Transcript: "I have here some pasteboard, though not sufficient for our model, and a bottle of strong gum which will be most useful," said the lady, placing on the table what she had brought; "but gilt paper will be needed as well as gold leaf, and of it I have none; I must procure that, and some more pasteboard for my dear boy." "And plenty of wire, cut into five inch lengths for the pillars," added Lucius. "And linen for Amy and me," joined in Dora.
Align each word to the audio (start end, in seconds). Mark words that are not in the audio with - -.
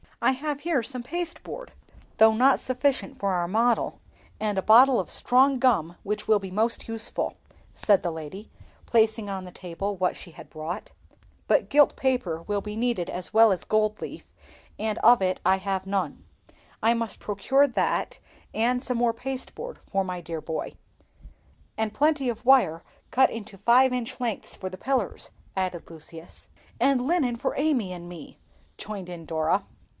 "I 0.19 0.31
have 0.31 0.61
here 0.61 0.81
some 0.83 1.01
pasteboard, 1.03 1.73
though 2.17 2.33
not 2.33 2.59
sufficient 2.59 3.19
for 3.19 3.33
our 3.33 3.47
model, 3.47 3.99
and 4.39 4.57
a 4.57 4.61
bottle 4.63 4.99
of 4.99 5.09
strong 5.11 5.59
gum 5.59 5.95
which 6.03 6.27
will 6.27 6.37
be 6.39 6.51
most 6.51 6.87
useful," 6.87 7.35
said 7.73 8.01
the 8.01 8.11
lady, 8.11 8.49
placing 8.87 9.29
on 9.29 9.45
the 9.45 9.51
table 9.51 9.95
what 9.95 10.15
she 10.15 10.31
had 10.31 10.49
brought; 10.49 10.91
"but 11.47 11.69
gilt 11.69 11.95
paper 11.95 12.43
will 12.43 12.61
be 12.61 12.75
needed 12.75 13.09
as 13.09 13.33
well 13.33 13.51
as 13.51 13.63
gold 13.63 13.99
leaf, 14.01 14.25
and 14.79 14.97
of 14.99 15.21
it 15.21 15.39
I 15.45 15.57
have 15.57 15.85
none; 15.85 16.23
I 16.81 16.93
must 16.95 17.19
procure 17.19 17.67
that, 17.67 18.19
and 18.53 18.81
some 18.81 18.97
more 18.97 19.13
pasteboard 19.13 19.79
for 19.91 20.03
my 20.03 20.19
dear 20.21 20.41
boy." 20.41 20.73
"And 21.77 21.93
plenty 21.93 22.27
of 22.29 22.45
wire, 22.45 22.83
cut 23.11 23.29
into 23.31 23.57
five 23.57 23.93
inch 23.93 24.19
lengths 24.19 24.55
for 24.55 24.69
the 24.69 24.79
pillars," 24.79 25.29
added 25.55 25.89
Lucius. 25.89 26.49
"And 26.79 27.05
linen 27.07 27.35
for 27.35 27.55
Amy 27.55 27.91
and 27.93 28.09
me," 28.09 28.39
joined 28.77 29.09
in 29.09 29.25
Dora. 29.25 29.65